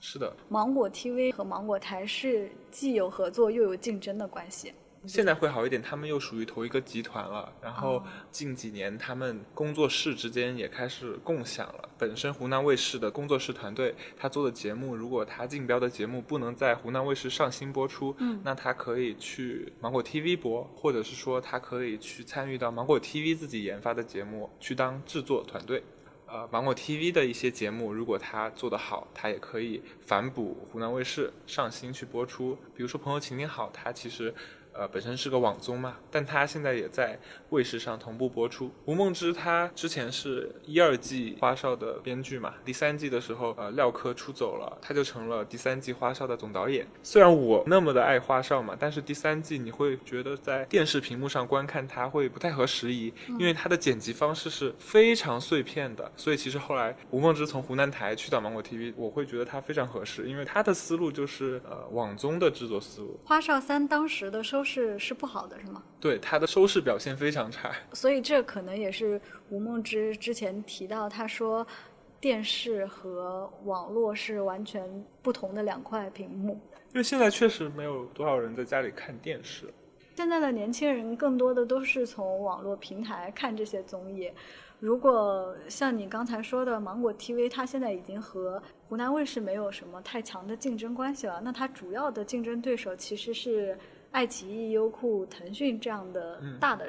[0.00, 4.72] 是的，芒果 TV 和芒果台是既有合作又有竞争的关系。
[5.06, 7.52] 现在会好一点，他们又属于同一个集团了。
[7.62, 11.88] 然后近几年，他们工作室之间也开始共享了。
[11.98, 25.82] 本身湖南卫视的工作室团队，他做的节目，如果他竞标的节目不能在湖南卫视上新播出，嗯，那他可以去芒果 TV 播，或者是说他可以去参与到芒果 TV 自己研发的节目去当制作团队。
[26.28, 32.58] 呃，芒果 TV 的一些节目，如果他做得好，他也可以反哺湖南卫视上新去播出。
[32.74, 34.34] 比如说《朋友，请你好》，他其实。
[34.78, 38.70] 呃，本身是个网综嘛，但他现在也在卫视上同步播出。
[38.84, 46.86] 吴梦之他之前是一二季花少的编剧嘛，第三季的时候，呃，廖科出走了，他就成了第三季花少的总导演。
[47.02, 56.12] 虽然我那么的爱花少嘛，但是第三季你会觉得在电视屏幕上观看它会不太合时宜，因为它的剪辑方式是非常碎片的。
[56.18, 63.18] 所以其实后来吴梦之从湖南台去到芒果 TV，我会觉得他非常合适，因为他的思路就是呃网综的制作思路。
[63.24, 64.65] 花少三当时的收。
[64.66, 65.82] 是是不好的，是吗？
[65.98, 67.72] 对，它的收视表现非常差。
[67.92, 71.66] 所以这可能也是吴梦之之前提到，他说
[72.20, 74.82] 电视和网络是完全
[75.22, 76.60] 不同的两块屏幕。
[76.92, 79.72] 因为现在确实没有多少人在家里看电视。
[80.16, 84.30] 现在的年轻人更多的都是从网络平台看这些综艺。
[84.80, 93.78] 如果像你刚才说的，芒果 TV 它现在已经和湖南卫视没有什么太强的竞争关系了，那它主要的竞争对手其实是。
[94.16, 96.86] 爱奇艺、优酷、腾讯这样的大的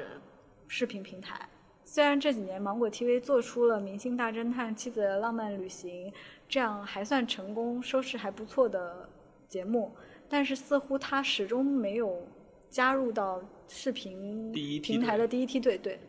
[0.66, 1.46] 视频平台，
[1.84, 6.10] 虽然这几年芒果 TV 做出了《明星大侦探》《妻子的浪漫旅行》
[6.48, 9.06] 这样还算成功、收视还不错的
[9.46, 9.94] 节目，
[10.26, 12.26] 但是似乎它始终没有
[12.70, 15.76] 加入到视频平台的第一梯队。
[15.76, 16.00] 对。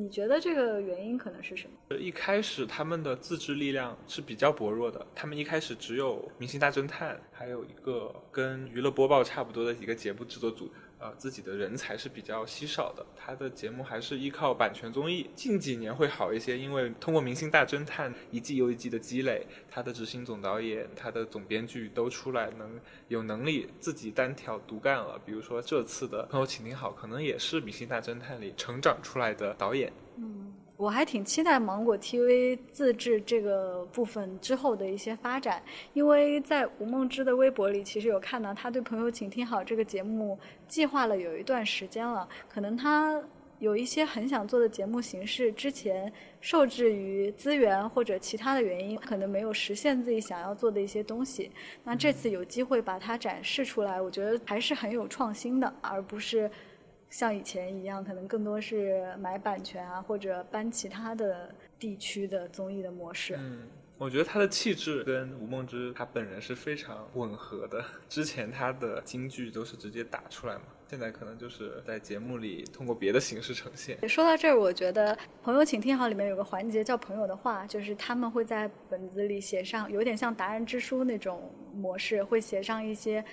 [0.00, 1.94] 你觉得这个原因可能是什么？
[1.94, 10.72] 一开始他们的自制力量是比较薄弱的，他们一开始只有《明星大侦探》，还有一个跟娱乐播报差不多的一个节目制作组。
[11.00, 15.30] 呃，自己的人才是比较稀少的，他的节目还是依靠版权综艺。
[15.34, 25.18] 近几年会好一些，因为通过《明星大侦探》一季又一季的积累，他的执行总导演、他的总编剧都出来，能有能力自己单挑独干了。
[25.24, 29.90] 比如说这次的朋友，请听好，可能也是《明星大侦探》里成长出来的导演。
[30.16, 35.62] 嗯，我还挺期待芒果 TV 自制这个部分之后的一些发展，
[35.92, 43.22] 因为在吴梦之的微博里，其实有看到他对《朋友请听好》这个节目计划了有一段时间了，可能他
[43.58, 51.50] 有一些很想做的节目形式，之前受制于资源或者其他的原因，可能没有实现自己想要做的一些东西。
[51.84, 56.50] 那这次有机会把它展示出来，我觉得还是很有创新的，而不是。
[57.10, 63.34] 像以前一样，可能更多是买版权啊，或者搬其他的地区的综艺的模式。
[63.36, 63.68] 嗯，
[63.98, 67.84] 我觉得他的气质跟吴梦之他本人是非常吻合的。
[68.08, 74.08] 之前他的京剧都是直接打出来嘛，现在可能就是在节目里通过别的形式呈现。
[74.08, 83.24] 说到这儿，我觉得《朋友请听好》里面有个环节叫“朋友的话”，就是他们会在本子里写上，有点像达人之书那种模式，会写上一些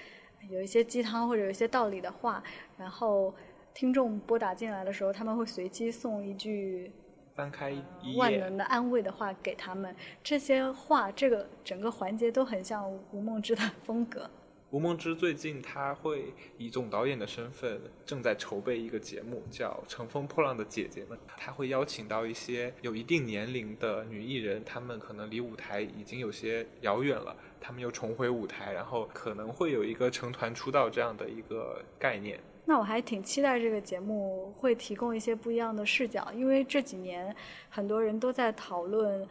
[0.49, 2.43] 有一些鸡汤或者有一些道理的话，
[2.75, 3.31] 然后。
[3.77, 6.91] 听众拨打进来的时候，他们会随机送一句
[7.35, 7.69] 翻开
[8.01, 9.95] 一万能的安慰的话给他们。
[10.23, 14.27] 这些话，这个整个环节都很像吴梦之的风格。
[14.71, 21.15] 吴梦之最近他会以总导演的身份正在筹备一个节目，叫《乘风破浪的姐姐们》。
[21.37, 32.39] 他会邀请到一些有一定年龄的女艺人，她们可能离舞台已经有些遥远了，她们又重回舞台，然后可能会有一个成团出道这样的一个概念。
[32.69, 37.33] 那我还挺期待这个节目会提供一些不一样的视角，因为这几年
[37.69, 39.25] 很多人都在讨论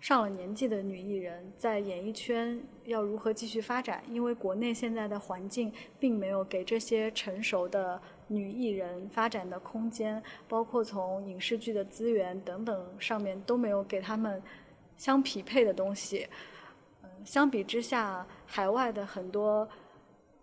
[0.00, 14.42] 上了年纪的女艺人在演艺圈要如何继续发展，因为国内现在的环境并没有给这些成熟的女艺人发展的空间，包括从影视剧的资源等等上面都没有给他们
[14.96, 16.26] 相匹配的东西。
[17.04, 19.68] 嗯，相比之下，海外的很多。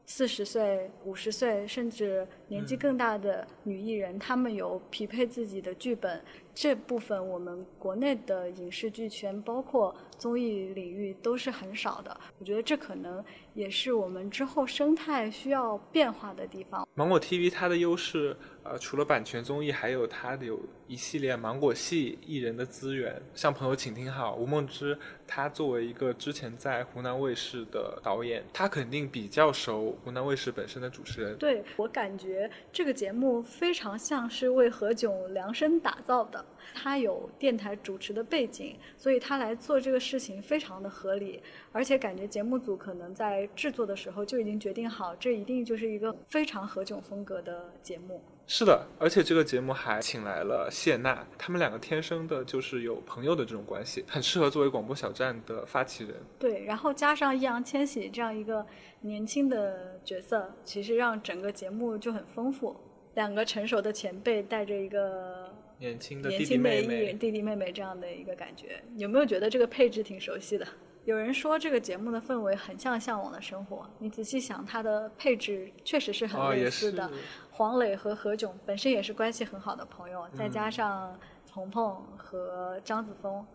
[0.10, 6.24] 四十岁、五十岁，甚至年纪更大的女艺人，她们有匹配自己的剧本。
[6.56, 12.20] 这部分我们国内的影视剧圈，包括综艺领域，都是很少的。
[12.40, 16.88] 我觉得这可能也是我们之后生态需要变化的地方。
[16.96, 18.36] 芒果 TV 它的优势。
[18.70, 23.16] 呃，除了版权综艺，还有它的有一系列芒果系艺人的资源。
[23.34, 31.38] 像朋友，请听好，吴梦之，他作为一个之前在湖南卫视的导演，他肯定比较熟湖南卫视本身的主持人。
[31.38, 41.42] 对我感觉这个节目非常像是为何炅量身打造的，他有电台主持的背景，所以他来做这个事情非常的合理。
[41.72, 48.22] 而且感觉节目组可能在制作的时候就已经决定好，这一定就是一个非常何炅风格的节目。
[48.50, 56.16] 是的，而且这个节目还请来了谢娜，他们两个天生的就是有朋友的这种关系，很适合作为广播小站的发起人。
[56.40, 58.66] 对，然后加上易烊千玺这样一个
[59.02, 62.74] 年轻的角色，其实让整个节目就很丰富。
[63.16, 70.68] 两个成熟的前辈带着一个年轻的年轻的艺人弟弟妹妹这样的一个感觉，有没有觉得这个配置挺熟悉的？
[71.06, 77.10] 有人说这个节目的氛围很像《向往的生活》，你仔细想，它的配置确实是很类似的。
[77.52, 81.18] 黄磊和何炅本身也是关系很好的朋友，再加上
[81.50, 83.46] 鹏鹏和张子枫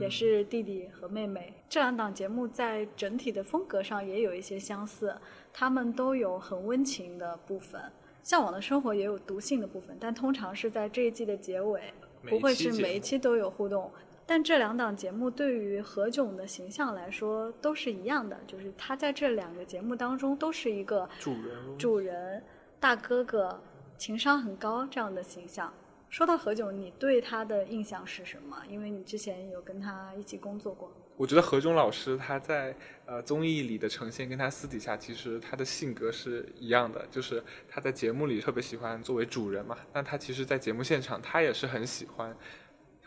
[0.00, 5.14] 也是弟弟和妹妹，这两档节目在整体的风格上也有一些相似，
[5.52, 7.80] 他们都有很温情的部分，
[8.22, 11.92] 《向往的生活》也有毒性的部分，但通常是在这一季的结尾，
[12.28, 13.90] 不会是每一期都有互动。
[14.24, 22.42] 但这两档节目对于何炅的形象来说都是一样的，就是他在这两个节目当中都是一个主人，主人
[22.78, 23.60] 大哥哥，
[23.98, 25.72] 情商很高这样的形象。
[26.08, 28.56] 说到何炅，你对他的印象是什么？
[28.68, 30.92] 因为你之前有跟他一起工作过。
[31.22, 32.74] 我觉得何炅老师他在
[33.06, 42.36] 呃综艺里的呈现跟他私底下其实他的性格是一样的，就是他在节目里特别喜欢作为主人嘛，那他其实，在节目现场他也是很喜欢。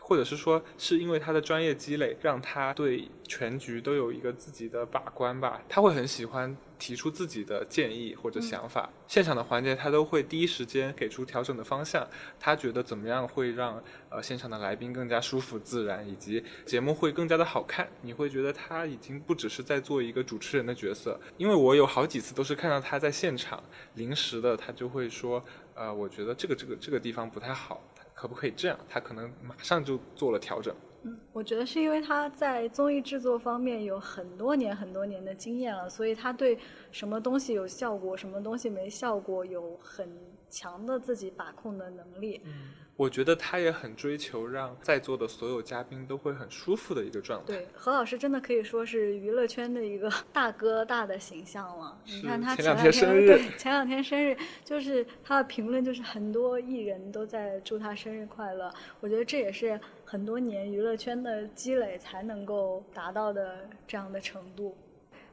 [0.06, 5.60] 或者是说，是因为他的专业积累，让他对全局都有一个自己的把关吧。
[5.68, 12.06] 他会很喜欢提出自己的建议或者想法，现场的环节他都会第一时间给出调整的方向。
[12.38, 17.88] 他觉得怎么样会让呃现场的来宾更加舒服自然，以及节目会更加的好看。
[18.02, 23.60] 你会觉得他已经不只是在做一个主持人的角色，因为我有好几次都是看到他在现场
[23.94, 27.82] 临时的，他就会说，呃，我觉得这个这个这个地方不太好。
[28.16, 28.78] 可不可以这样？
[28.88, 30.74] 他可能马上就做了调整。
[31.02, 36.58] 嗯，我觉得是因为他在综艺制作方面有很多年很多年的经验了，所以他对
[36.90, 40.10] 什么东西有效果，什么东西没效果，有很
[40.48, 42.40] 强的自己把控的能力。
[42.44, 42.52] 嗯，
[42.96, 47.46] 我觉得他也很追求让在座的所有嘉宾都会很舒服的一个状态。
[47.48, 52.00] 对，何老师真的可以说是娱乐圈的一个 大哥大的形象了。
[52.06, 54.34] 你看他前两两天生日对前两天生日，
[54.64, 58.72] 就是他的评论就是很多艺人都在祝他生日快乐。
[59.00, 64.74] 我觉得这也是很多年娱乐圈的积累才能够达到的这样的程度。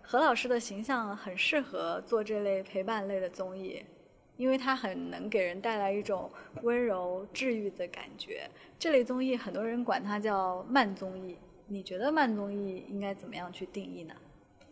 [0.02, 3.82] 何老师的形象很适合做这类陪伴类的综艺。
[4.38, 6.30] 因为它很能给人带来一种
[6.62, 8.50] 温柔治愈的感觉。
[8.78, 14.14] 这类综艺很多人管它叫慢综艺，你觉得慢综艺应该怎么样去定义呢？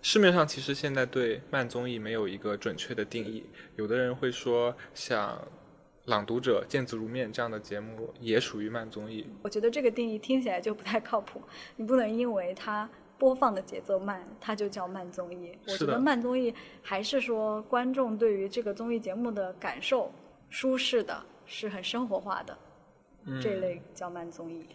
[0.02, 3.46] 市面上其实现在对慢综艺没有一个准确的定义，
[3.76, 5.38] 有的人会说像
[6.06, 9.28] 《朗读者》《见字如面》这样的节目也属于慢综艺。
[9.44, 11.42] 我觉得这个定义听起来就不太靠谱，
[11.76, 12.90] 你不能因为它。
[13.22, 15.56] 播放的节奏慢，它就叫慢综艺。
[15.68, 16.52] 我觉得慢综艺
[16.82, 20.12] 还是说观众对于这个综艺节目的感受
[20.50, 22.58] 舒适的，是很生活化的，
[23.40, 24.66] 这类叫慢综艺。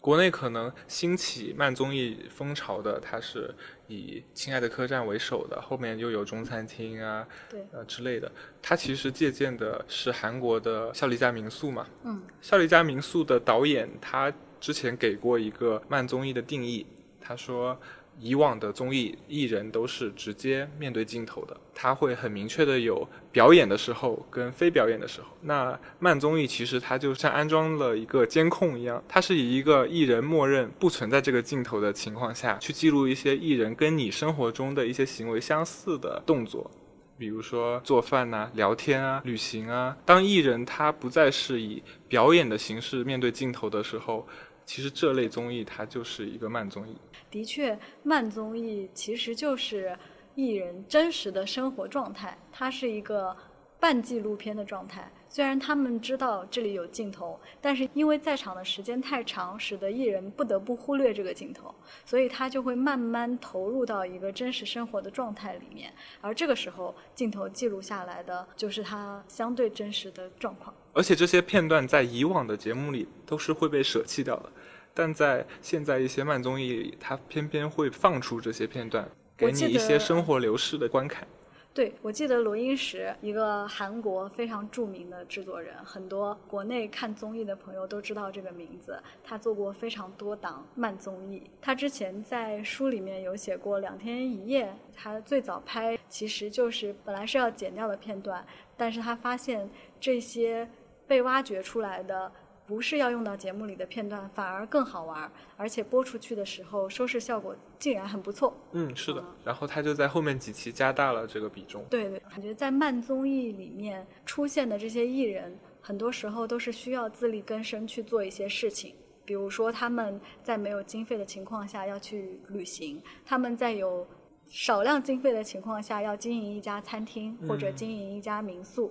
[0.00, 3.54] 国内可能兴起慢综艺风潮的，它是
[3.86, 8.30] 以《亲爱的客栈》为首的，后面又有中餐厅啊，对，呃之类的。
[8.60, 11.86] 它其实借鉴的是韩国的《孝利家民宿》嘛。
[12.02, 16.84] 嗯，《孝利家民宿》的导演他之前给过一个慢综艺的定义。
[17.26, 17.76] 他说，
[18.20, 25.28] 以往的综艺艺人都是直接面对镜头的，他会很明确的有表演的时候跟非表演的时候。
[25.40, 36.70] 那慢综艺其实它就像安装了一个监控一样，它是以一个艺人默认不存在这个镜头的情况下去记录一些艺人跟你生活中的一些行为相似的动作，
[37.18, 39.96] 比如说做饭呐、聊天啊、旅行啊。
[40.04, 44.28] 当艺人他不再是以表演的形式面对镜头的时候。
[44.66, 46.96] 其实这类综艺它就是一个慢综艺。
[47.30, 49.96] 的确，慢综艺其实就是
[50.34, 53.36] 艺人真实的生活状态，它是一个
[53.78, 55.12] 半纪录片的状态。
[55.34, 61.74] 虽然他们知道这里有镜头，但是因为在场的时间太长，使得艺人不得不忽略这个镜头，
[62.06, 65.92] 所以他就会慢慢投入到一个真实生活的状态里面。
[66.20, 70.72] 而这个时候，镜头记录下来的就是他相对真实的状况。
[70.92, 74.48] 而且这些片段在以往的节目里都是会被舍弃掉的。
[74.94, 81.26] 但在现在一些慢综艺里，他偏偏会放出这些片段，给你一些生活流逝的观看。
[81.74, 88.96] 对，我记得罗英石，一个韩国非常著名的制作人，很多国内看综艺的朋友都知道这个名字。
[89.24, 91.42] 他做过非常多档慢综艺。
[91.60, 98.46] 他之前在书里面有写过《两天一夜》，他最早拍其实就是本来是要剪掉的片段，
[98.76, 99.68] 但是他发现
[99.98, 100.70] 这些
[101.08, 102.30] 被挖掘出来的。
[102.66, 108.56] 不是要用到节目里的片段，反而更好玩，而且播出去的时候收视效果竟然很不错。
[108.72, 109.22] 嗯，是的。
[109.44, 111.84] 然后他就在后面几期加大了这个比重。
[111.90, 118.94] 对对，感觉在慢综艺里面出现的这些艺人，很多时候都是需要自力更生去做一些事情。
[119.26, 124.06] 比如说他们在没有经费的情况下要去旅行，他们在有
[124.46, 128.90] 少量经费的情况下要经营一家餐厅或者经营一家民宿。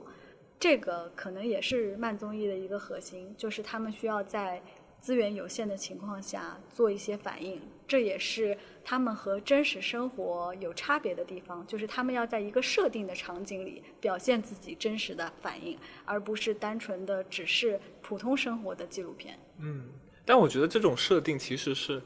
[0.60, 4.62] 这个可能也是慢综艺的一个核心，就是他们需要在
[5.02, 19.38] 资源有限的情况下做一些反应，这也是他们和真实生活有差别的地方，就是他们要在一个设定的场景里表现自己真实的反应，而不是单纯的只是普通生活的纪录片。
[19.60, 19.84] 嗯，
[20.24, 22.02] 但我觉得这种设定其实是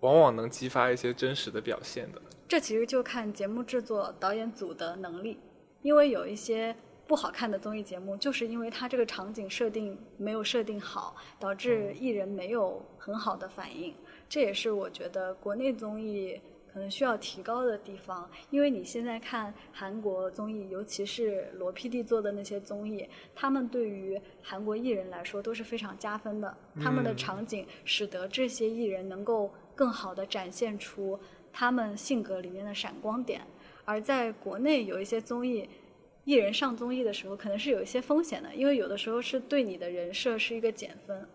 [0.00, 2.22] 往往能激发一些真实的表现的。
[2.48, 5.38] 这其实就看节目制作导演组的能力，
[5.82, 6.74] 因为有一些。
[7.12, 13.94] 不好看的综艺节目，就是因为它这个场景设定没有设定好，导致艺人没有很好的反应。
[14.30, 16.40] 这也是我觉得国内综艺
[16.72, 18.26] 可能需要提高的地方。
[18.48, 26.56] 因为你现在看韩国综艺，尤其是罗 PD 做的那些综艺，他们对于韩国艺人来说都是非常加分的。
[26.80, 31.20] 他们的场景使得这些艺人能够更好的展现出
[31.52, 33.42] 他们性格里面的闪光点。
[33.84, 35.68] 而在国内有一些综艺。
[36.24, 41.26] 艺人上综艺的时候，可能是有一些风险的，因为有的时候是对你的人设是一个减分。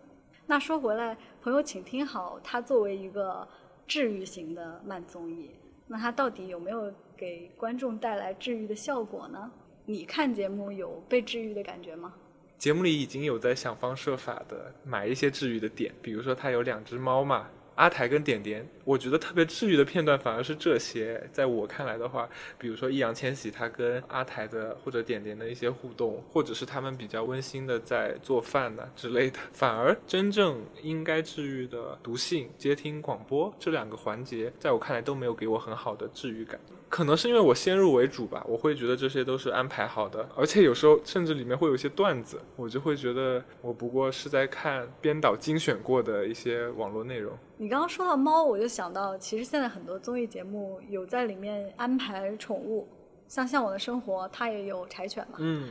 [0.46, 3.46] 那说回来，朋友，请听好，它作为一个
[3.86, 5.50] 治愈型的慢综艺，
[5.86, 9.50] 那它到底有没有给观众带来治愈的效果呢？
[9.84, 12.14] 你看节目有被治愈的感觉吗？
[12.56, 17.50] 节目里已经有在想方设法的买一些治愈的点，比如说它有两只猫嘛。
[17.78, 21.22] 阿台跟点点，我觉得特别治愈的片段反而是这些。
[21.32, 36.58] 在我看来的话，比如说易烊千玺他跟阿台的或者点点的一些互动，或者是他们比较温馨的在做饭呐之类的，反而真正应该治愈的读信、接听广播这两个环节，在我看来都没有给我很好的治愈感。
[36.88, 47.32] 可能是因为我先入为主吧，我会觉得这些都是安排好的，而且有时候甚至里面会有一些段子，我就会觉得我不过是在看编导精选过的一些网络内容。
[47.58, 52.88] 你刚刚说到猫，我就想到，其实现在很多综艺节目有在里面安排宠物，
[53.28, 55.36] 像《向往的生活》，它也有柴犬嘛。
[55.38, 55.68] 嗯。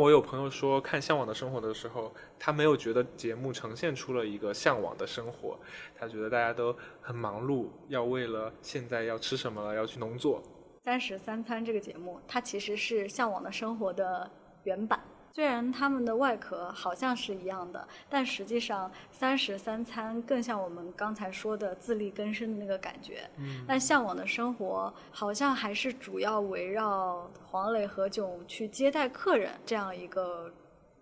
[0.00, 5.58] 我有朋友说，看《向往的生活》的时候，他没有觉得节目呈现出了一个向往的生活，
[5.94, 10.42] 他觉得大家都很忙碌，要为了现在要吃什么了要去农作。
[10.82, 14.30] 三十三餐这个节目，它其实是《向往的生活》的
[14.64, 14.98] 原版。
[15.32, 23.30] 虽然他们的外壳好像是一样的，但实际上三食三餐更像我们刚才说的自力更生的那个感觉。
[23.38, 30.52] 嗯，但向往的生活好像还是主要围绕黄磊和炅去接待客人这样一个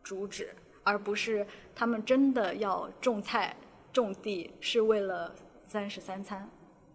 [0.02, 0.54] 主旨，
[0.84, 3.56] 而不是他们真的要种菜
[3.92, 5.34] 种地是为了
[5.66, 6.48] 三食三餐。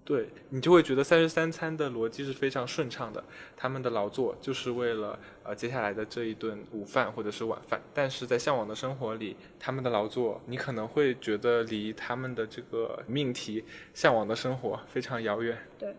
[0.06, 3.24] 对你就会觉得三十三餐的逻辑是非常顺畅的，
[3.56, 7.82] 他们的劳作就是为了呃接下来的这一顿午饭或者是晚饭。
[7.94, 15.58] 但是在向往的生活里，他们的劳作你可能会觉得离他们的这个命题向往的生活非常遥远。
[15.80, 15.96] 对，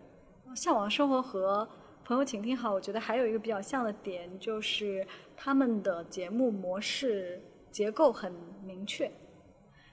[0.55, 1.67] 向往生活和
[2.03, 5.03] 朋友请听好，我觉得还有一个比较像的点就是
[5.35, 7.41] 他们的节目模式
[7.71, 8.31] 结构很
[8.63, 9.11] 明确，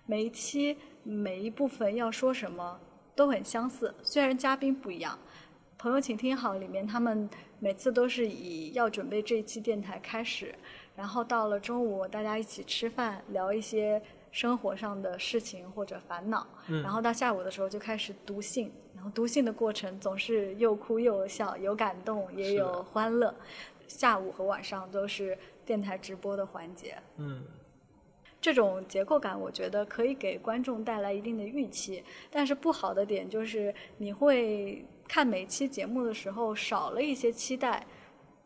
[0.04, 2.78] 每一期每一部分要说什么。
[3.14, 5.18] 都很相似，虽然嘉宾不一样。
[5.78, 10.54] 朋友，请听好，里面他们每次都是以要准备这一期电台开始，
[10.94, 14.00] 然后到了中午大家一起吃饭，聊一些
[14.30, 23.34] 生活上的事情或者烦恼，然后到下午的时候就开始读信，然后读信的过程总是又哭又笑，有感动也有欢乐。
[23.88, 25.36] 下午和晚上都是
[25.66, 26.96] 电台直播的环节。
[27.16, 27.42] 嗯。
[28.43, 37.86] 这种结构感，我觉得可以给观众带来一定的预期，但是不好的点就是你会看每期节目的时候少了一些期待。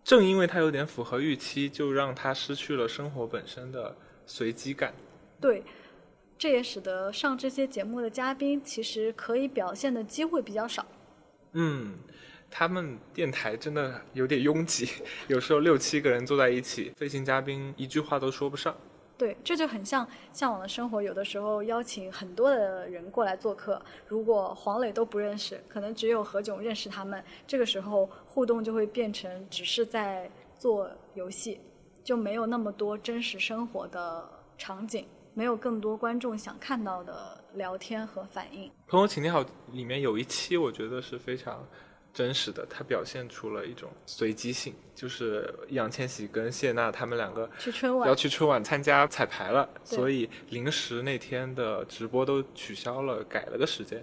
[0.04, 4.94] 正因为它有点符合预期，就让它失去了生活本身的随机感。
[5.40, 5.64] 对，
[6.36, 10.86] 这也使得上这些节目的嘉宾其实可以表现的机会比较少。
[11.52, 11.94] 嗯，
[12.50, 14.86] 他们电台真的有点拥挤，
[15.26, 18.76] 有时候六七个人坐在一起，飞行嘉宾一句话都说不上。
[19.18, 31.58] 对，这就很像《向往的生活》，有的时候邀请很多的人过来做客，如果黄磊都不认识，可能只有何炅认识他们，这个时候互动就会变成只是在做游戏，
[32.04, 38.70] 就没有那么多真实生活的场景，没有更多观众想看到的聊天和反应。
[38.86, 39.42] 朋友，请你好，
[39.72, 41.66] 里面有一期我觉得是非常。
[42.16, 54.02] 真实的，它表现出了一种随机性，就是易烊千玺跟谢娜他们两个去春晚要去春晚参加彩排了，所以临时那天的直播都取消了，改了个时间。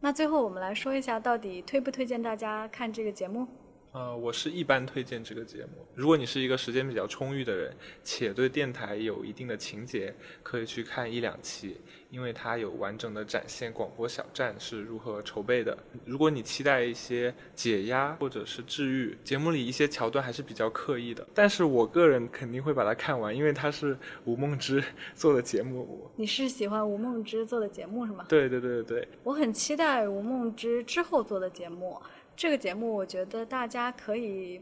[0.00, 3.48] 那最后我们来说一下，到底推不推荐大家看这个节目？
[3.96, 5.86] 呃，我是一般推荐这个节目。
[5.94, 7.74] 如果你是一个时间比较充裕的人，
[8.04, 11.78] 且对电台有一定的情节，可以去看一两期，
[12.10, 15.78] 因为它有完整的展现广播小站是如何筹备的。
[16.04, 21.26] 如果你期待一些解压或者是治愈，节目里一些桥段还是比较刻意的。
[21.32, 24.84] 但是我个人肯定会把它看完，因为它是吴梦之
[25.16, 26.06] 做的节目。
[26.16, 28.26] 你是喜欢吴梦之做的节目是吗？
[28.28, 29.08] 对对对对对。
[29.22, 31.98] 我很期待吴梦之之后做的节目。
[32.36, 34.60] 这个节目，我觉得大家可以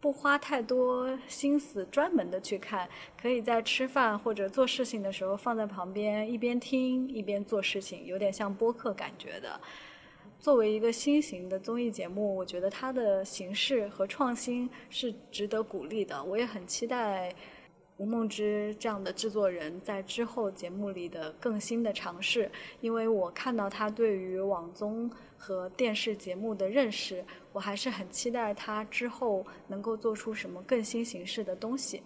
[0.00, 2.88] 不花太多心思专门的去看，
[3.20, 9.60] 可以在吃饭或者做事情的时候放在旁边，一边听一边做事情，有点像播客感觉的。
[10.38, 16.24] 作为一个新型的综艺节目，我觉得它的形式和创新是值得鼓励的。
[16.24, 17.34] 我也很期待
[18.00, 25.08] 吴梦之这样的制作人在之后节目里的更新的尝试，因为我看到他对于网综。
[25.42, 32.02] 和电视节目的认识，我还是很期待他之后能够做出什么更新形式的东西。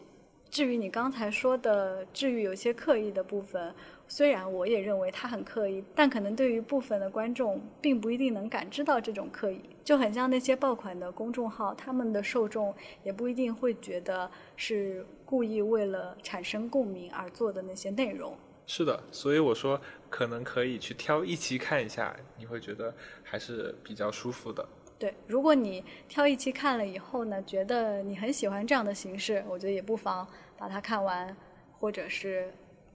[0.49, 3.75] 至于你刚才说的治愈有些刻意的部分，
[4.07, 12.73] 虽然我也认为他很刻意，但可能对于部分的观众并不一定能感知到这种刻意，就很像那些爆款的公众号，他们的受众
[13.03, 18.37] 也不一定会觉得是故意为了产生共鸣而做的那些内容。
[18.67, 24.67] 是的，所以我说可能可以去挑一期看一下，你会觉得还是比较舒服的。
[24.99, 31.37] 对，如果你挑一期看了以后呢，觉得你很喜欢这样的形式，我觉得也不妨把它看完，
[31.73, 32.51] 或者是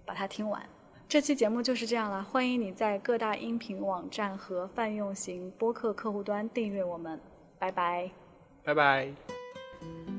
[0.05, 0.63] 把它听完。
[1.07, 7.19] 这期节目就是这样了，欢迎你在各大音频网站和泛用型播客客户端订阅我们，
[7.59, 8.09] 拜拜，
[8.63, 10.18] 拜拜。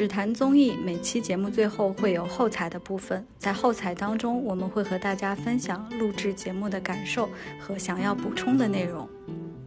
[0.00, 7.28] 只谈综艺，每期节目最后会有后采的部分，在后采当中，我们会和大家分享录制节目的感受
[7.58, 9.06] 和想要补充的内容。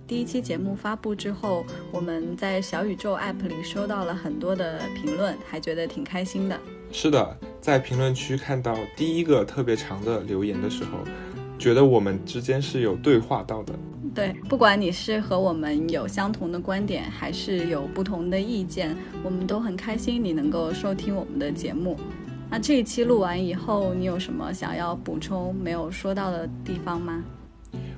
[0.08, 6.60] 第一期节目发布之后，我们在小宇宙 App 里收到了很多的评论，还觉得挺开心的。
[6.92, 10.98] 是的，在评论区看到第一个特别长的留言的时候，
[11.58, 13.74] 觉得我们之间是有对话到的。
[14.14, 21.98] 对，不管你是和我们有相同的观点，还是有不同的意见，我们都很开心你能够收听我们的节目。
[22.50, 27.24] 那这一期录完以后，你有什么想要补充没有说到的地方吗？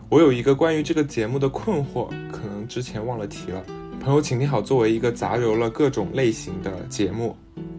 [0.08, 3.62] 我有一个关于这个节目的困惑，可能之前忘了提了。
[4.00, 7.36] 朋友，请听好，作为一个杂糅了各种类型的节目，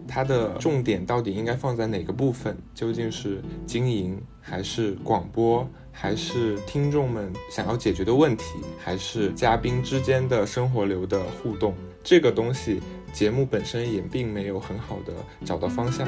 [0.07, 2.55] 它的重点到底应该放在哪个部分？
[2.75, 5.67] 究竟是经营，还是广播？
[5.91, 11.73] 还是听众们想要解决的问题，还是嘉宾之间的生活流的互动，
[12.03, 12.79] 这个东西
[13.11, 16.07] 节目本身也并没有很好的找到方向。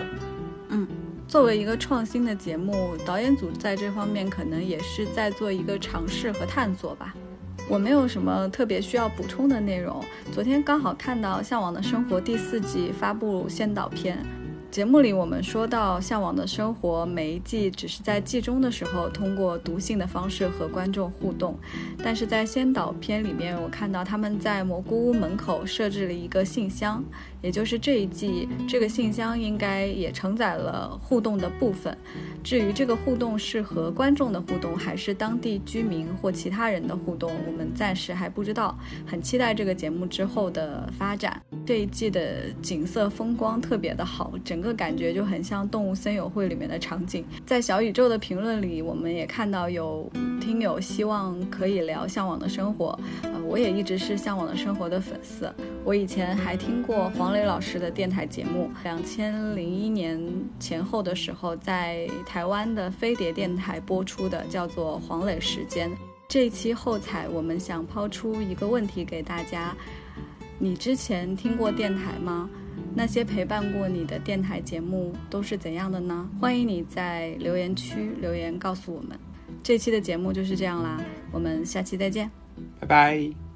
[0.70, 0.88] 嗯，
[1.28, 7.16] 作为一个创新的节目，导演组在这方面可能也是在做一个尝试和探索吧。
[7.68, 10.04] 我没有什么特别需要补充的内容。
[10.32, 14.24] 昨天刚好看到《向往的生活》第四季发布先导片。
[14.80, 21.59] 节目里我们说到，《向往的生活》每一季只是在季中的时候通过读信的方式和观众互动，
[22.01, 27.03] 但是在先导片里面，我看到他们在蘑菇屋门口设置了一个信箱，
[27.42, 31.98] 也就是这一季这个信箱应该也承载了互动的部分。
[32.44, 38.78] 至于这个互动是和观众的互动，还是当地居民或其他人的互动，我们暂时还不知道。
[39.06, 41.42] 很期待这个节目之后的发展。
[41.66, 44.60] 这一季的景色风光特别的好，整。
[44.60, 47.24] 个感觉就很像《动物森友会》里面的场景。
[47.46, 50.12] 在小宇宙的评论里，我们也看到有
[50.42, 53.00] 听友希望可以聊《向往的生活》。
[53.24, 55.50] 呃，我也一直是《向往的生活》的粉丝。
[55.86, 60.19] 我以前还听过黄黄磊老师的电台节目，两千零一年
[60.59, 65.91] 前后的时候，在台湾的飞碟电台播出的，叫做《黄磊时间》。
[66.27, 69.77] 这一期后采，我们想抛出一个问题给大家：
[70.57, 72.49] 你之前听过电台吗？
[72.95, 76.27] 那些陪伴过你的电台节目都是怎样的呢？
[76.41, 79.09] 欢迎你在留言区留言告诉我们。
[79.61, 80.99] 这期的节目就是这样啦，
[81.32, 82.27] 我们下期再见，
[82.80, 83.49] 拜拜。